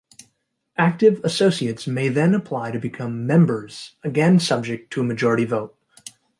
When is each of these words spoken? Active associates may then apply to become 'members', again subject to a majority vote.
Active 0.79 1.21
associates 1.23 1.85
may 1.85 2.09
then 2.09 2.33
apply 2.33 2.71
to 2.71 2.79
become 2.79 3.27
'members', 3.27 3.97
again 4.03 4.39
subject 4.39 4.91
to 4.91 5.01
a 5.01 5.03
majority 5.03 5.45
vote. 5.45 5.77